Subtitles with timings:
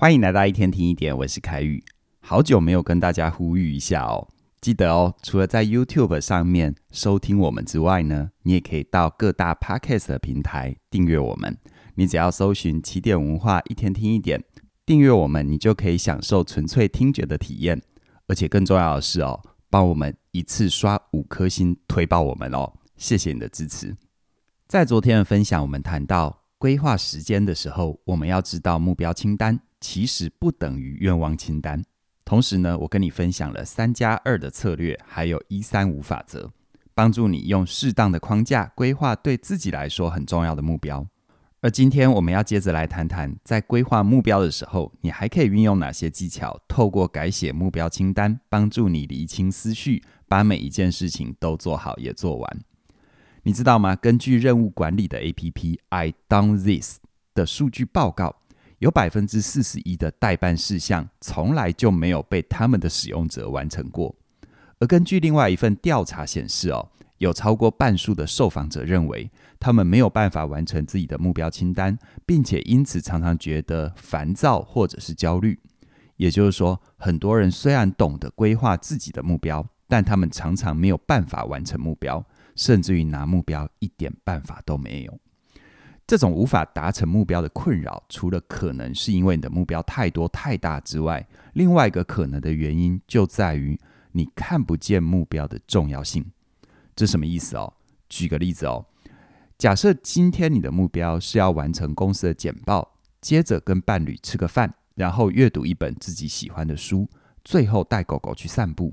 [0.00, 1.84] 欢迎来到一天听一点，我是凯宇。
[2.20, 4.26] 好久没有跟大家呼吁一下哦，
[4.58, 11.54] 记得哦，除了在 YouTube 上面收听我们之外呢，你也可以到各大 Podcast 的平台订阅我们。
[11.96, 14.42] 你只要搜寻起点文化一天听一点，
[14.86, 17.82] 订阅我们，你就可以享受纯粹听觉的体验。
[18.26, 19.38] 而且更重要的是哦，
[19.68, 23.94] 帮我们一次刷五颗星推爆我们哦，谢谢你的支持。
[24.66, 29.60] 在昨天的分享，我们谈到规划时间的时候，我们要知道目标清单。
[29.80, 31.82] 其实不等于愿望清单。
[32.24, 36.52] 同时呢，我跟你分享了三加二的策略，还有一三五法则，
[36.94, 41.06] 帮助你用适当的框架规划对自己来说很重要的目标。
[41.62, 46.58] 而今天我们要接着来谈谈，在规划目标的时候，你还可以运用哪些技巧？
[46.68, 52.60] 透过改写目标清单，帮助你厘清思绪，把每一件事情都做好也做完。
[53.42, 53.96] 你知道吗？
[53.96, 56.98] 根据任务管理的 APP I Done This
[57.34, 58.36] 的数据报告。
[58.80, 64.14] 有百分之四十一的待办事项从来就没有被他们的使用者完成过，
[64.78, 75.60] 而根据另外一份调查显示，哦，有超过半数的受访者认为他们没有办法完成自己的目标清单，并且因此常常觉得烦躁或者是焦虑。
[76.16, 82.24] 也就是说，很多人虽然懂得规划自己的目标，但他们常常没有办法完成目标，
[82.56, 85.18] 甚至于拿目标一点办法都没有。
[86.10, 93.78] 这种无法达成目标的困扰，除了可能是因为你的目标太多太大之外，另外一个可能的原因就在于
[94.10, 96.26] 你看不见目标的重要性。
[96.96, 97.72] 这什么意思哦？
[98.08, 98.84] 举个例子哦，
[99.56, 107.08] 假设今天你的目标是要完成公司的简报，接着跟伴侣吃个饭，然后阅读一本自己喜欢的书，
[107.44, 108.92] 最后带狗狗去散步。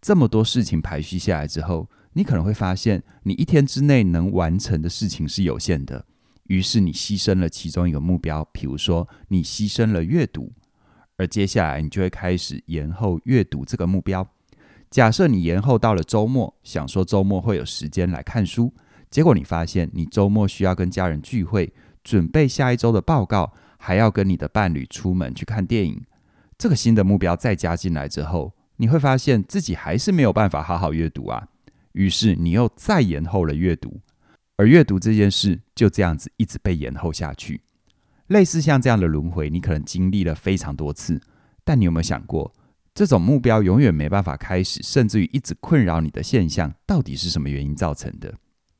[0.00, 6.06] 这么多事情排序下来之后，你可能会发现，你一天之内能完成的事情是有限的。
[6.48, 10.52] 于是你牺牲了其中一个目标，比如说你牺牲了阅读，
[11.16, 14.26] 而接下来你就会开始延后阅读这个目标。
[14.90, 18.72] 假设你延后到了周末，想说周末会有时间来看书，
[19.10, 21.72] 结果你发现你周末需要跟家人聚会，
[22.04, 26.02] 准备下一周的报告，还要跟你的伴侣出门去看电影。
[26.56, 31.48] 这个新的目标再加进来之后，你会发现自己还是没有办法好好阅读啊。
[31.92, 34.00] 于是你又再延后了阅读。
[34.56, 37.60] 而阅读这件事就这样子一直被延后下去，
[38.28, 41.20] 类似像这样的轮回，你可能经历了非常多次。
[41.62, 42.54] 但你有没有想过，
[42.94, 48.34] 这种目标永远没办法开始，甚至于一直困扰你的现象，到底是什么原因造成的？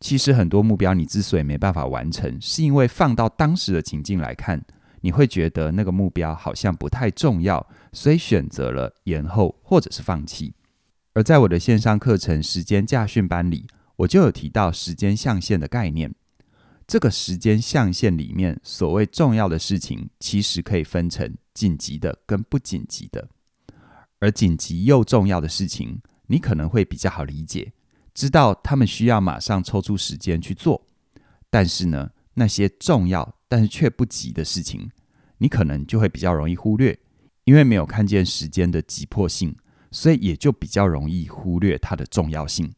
[0.00, 4.64] 其实很多目标你之所以没办法完成，是因为放到当时的情境来看，
[5.02, 10.54] 你会觉得那个目标好像不太重要，所以选择了延后或者是放弃。
[11.14, 13.68] 而在我的线上课程时间驾训班里。
[14.00, 16.14] 我就有提到时间象限的概念。
[16.90, 23.28] 这个时间象限里面，所谓重要的事情，其实可以分成紧急的跟不紧急的。
[24.18, 27.72] 而紧急又重要的事情，你可能会比较好理解，
[28.12, 30.84] 知道他们需要马上抽出时间去做。
[31.48, 34.90] 但是呢，那些重要但是却不急的事情，
[35.38, 36.98] 你可能就会比较容易忽略，
[37.44, 39.54] 因为没有看见时间的急迫性，
[39.92, 42.74] 所以也就比较容易忽略它的重要性。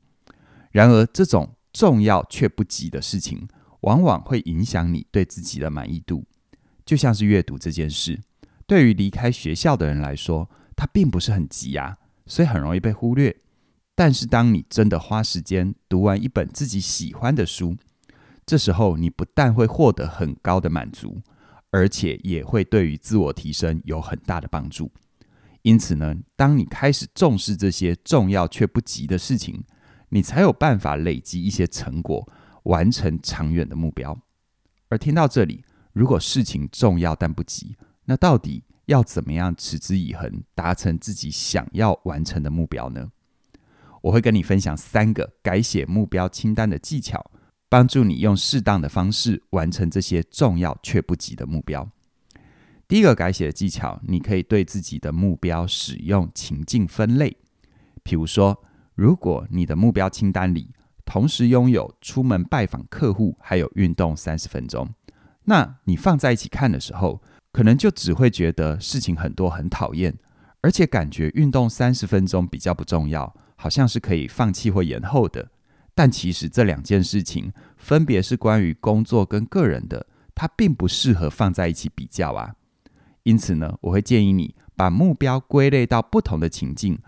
[0.71, 3.49] 然而，这种重要却不急的事情，
[3.82, 6.25] 往往会影响你对自己的满意度。
[6.84, 8.20] 就像是阅读这件事，
[8.66, 13.37] 对于离开学校的人来说，它并不是很急啊，所以很容易被忽略。
[13.94, 17.76] 但是，当你真的花时间读完一本自己喜欢的书，
[18.44, 21.20] 这时候你不但会获得很高的满足，
[21.70, 24.91] 而且也会对于自我提升有很大的帮助。
[25.60, 29.62] 因此呢，当你开始重视这些重要却不急的事情，
[30.09, 32.26] 你才有办法累积一些成果，
[32.65, 34.19] 完成长远的目标。
[34.89, 43.11] 而听到这里，如果事情重要但不急，那到底要怎么样持之以恒，达成自己想要完成的目标呢？
[44.03, 47.31] 我会跟你分享三个改写目标清单的技巧，
[47.69, 51.88] 帮助你用适当的方式完成这些重要却不急的目标。
[52.87, 57.37] 第一个改写的技巧，你可以对自己的目标使用情境分类，
[58.05, 58.64] 譬如说。
[58.94, 60.69] 如果你的目标清单里
[61.12, 64.88] 同时拥有出门拜访客户，还有运动三十分钟，
[65.44, 67.20] 那你放在一起看的时候，
[67.53, 70.17] 可能就只会觉得事情很多很讨厌，
[70.62, 75.50] 而且感觉运动三十分钟比较不重要，好像是可以放弃或延后的。
[75.94, 82.55] 但其实这两件事情分别是关于工作跟个人的，它并不适合放在一起比较啊。
[83.25, 86.99] 因此呢，我会建议你把目标归类到不同的情境。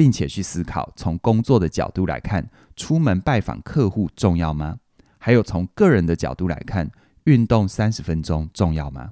[0.00, 4.78] 并且去思考，从工作的角度来看，出门拜访客户重要吗？
[5.18, 6.90] 还有从个人的角度来看，
[7.24, 9.10] 运动三十分钟重要吗？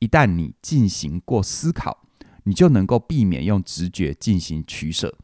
[0.00, 2.02] 一旦你进行过思考，
[2.42, 5.16] 你就能够避免用直觉进行取舍。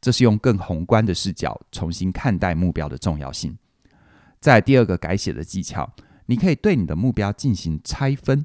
[0.00, 3.56] 这是用更宏观的视角重新看待目标的重要性。
[4.40, 5.88] 在第二个改写的技巧，
[6.26, 8.44] 你可以对你的目标进行拆分。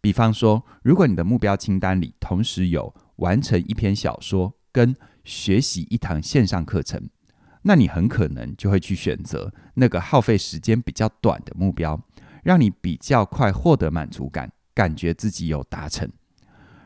[0.00, 7.10] 比方说，如果你的目标清单里同时有完成一篇小说跟学习一堂线上课程，
[7.62, 12.00] 那你很可能就会去选择那个耗费时间比较短的目标，
[12.44, 16.08] 让你比较快获得满足感，感觉自己有达成。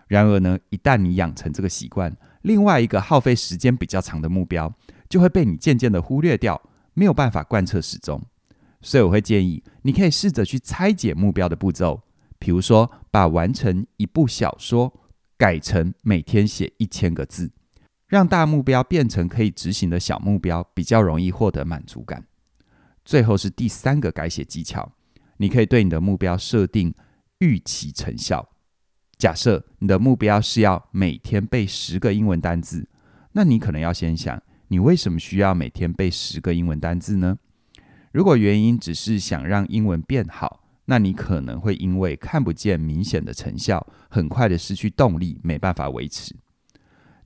[0.08, 4.75] 然而呢，一旦你养成这个习惯，另外一个耗费时间比较长的目标
[5.08, 6.60] 就会被你渐渐的忽略掉，
[6.94, 8.20] 没有办法贯彻始终。
[8.81, 12.02] 所以我会建议你可以试着去拆解目标的步骤，
[12.38, 14.98] 比如说把完成一部小说
[15.37, 17.52] 改成每天写一千个字，
[18.11, 22.27] 让大目标变成可以执行的小目标，比较容易获得满足感。
[23.05, 24.91] 最后是第三个改写技巧，
[25.37, 26.93] 你可以对你的目标设定
[27.39, 28.49] 预期成效。
[29.17, 32.89] 假设你的目标是要每天背十个英文单字，
[33.31, 37.39] 那你可能要先想，你为什么需要每天背十个英文单字呢？
[38.11, 46.35] 如果原因只是想让英文变好，那你可能会因为看不见明显的成效，很快的失去动力，没办法维持。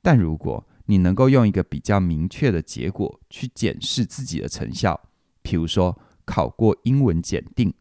[0.02, 5.00] 但如果你能够用一个比较明确的结果去检视自己的成效，
[5.42, 7.72] 譬如说考过英文检定、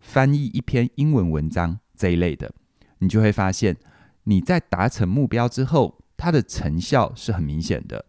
[0.00, 2.52] 翻译一篇英文文章这一类的。
[2.98, 3.76] 你就会发现，
[4.24, 8.04] 你在达成目标之后，它的成效是很明显的。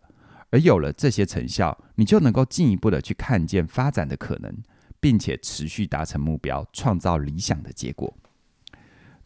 [0.50, 4.58] 而有了这些成效，你就能够进一步的去看见发展的可能，
[5.02, 8.16] 并且持续达成目标，创造理想的结果。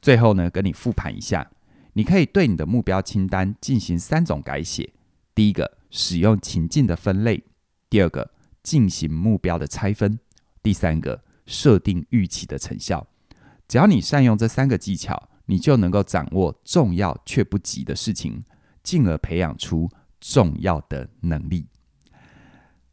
[0.02, 1.52] 最后呢，跟你复盘一下，
[1.94, 4.92] 你可以对你的目标清单进行三种改写：
[5.34, 7.44] 第一个，使用情境的分类；
[7.90, 8.32] 第二个，
[8.62, 10.18] 进行目标的拆分；
[10.62, 13.08] 第三个，设定预期的成效。
[13.68, 18.44] 只要你善用这三个技巧，你就能够掌握重要却不急的事情，
[18.84, 19.90] 进而培养出
[20.20, 21.68] 重要的能力。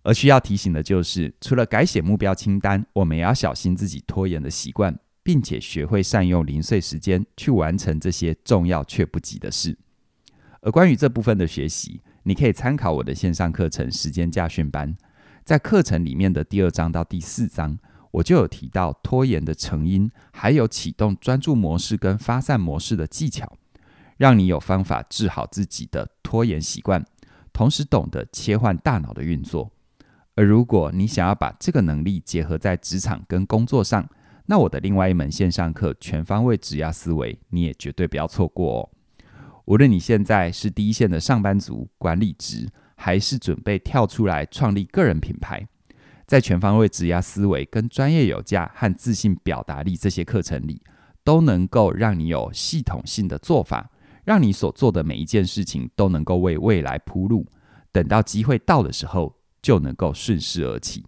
[0.05, 9.77] 而需要提醒的就是，除了改写目标清单，我们也要小心自己拖延的习惯，并且学会善用零碎时间去完成这些重要却不急的事。
[10.61, 14.95] 而关于这部分的学习，你可以参考我的线上课程《时间驾训班》，
[15.45, 17.79] 在课程里面的第二章到第四章。
[18.11, 23.57] 我就有提到拖延的成因，还有启动专注模式跟发散模式的技巧，
[24.19, 27.03] 让你有方法治好自己的拖延习惯，
[27.51, 29.71] 同时懂得切换大脑的运作。
[30.35, 34.07] 而如果你想要把这个能力结合在职场跟工作上，
[34.45, 38.91] 那我的另外一门线上课《全方位职压思维》，你也绝对不要错过哦。
[39.69, 42.67] 无论你现在是第一线的上班族、管理职，
[42.97, 45.69] 还是准备跳出来创立个人品牌。
[46.27, 50.81] 在全方位职涯思维、跟专业有价和自信表达力这些课程里，
[51.23, 53.91] 都能够让你有系统性的做法，
[54.25, 57.45] 让你所做的每一件事情都能够为未来铺路。
[57.93, 61.05] 等到机会到的时候，就能够顺势而起。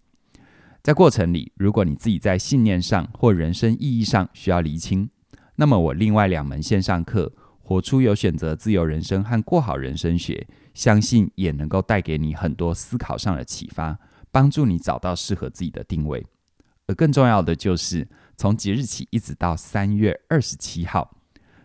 [0.83, 5.09] 在过程里，如果你自己在信念上或人生意义上需要厘清，
[5.57, 7.33] 那么我另外两门线上课
[7.71, 10.45] 《活出有选择自由人生》和《过好人生学》，
[10.75, 13.97] 相信也能够带给你很多思考上的启发。
[14.33, 16.27] 帮助你找到适合自己的定位，
[16.87, 21.17] 而更重要的就是，从即日起一直到三月二十七号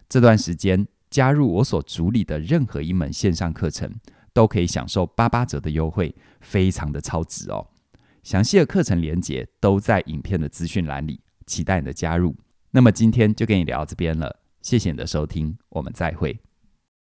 [0.08, 3.92] 这段时间，加入我所主理的任何一门线上课程，
[4.32, 7.68] 都可以享受八八折的优惠，非常的超值哦。
[8.22, 12.36] 详细的课程连接都在影片的资讯栏里，期待你的加入。
[12.70, 16.36] 那么今天就跟你聊到这边了，谢谢你的收听，我们再会。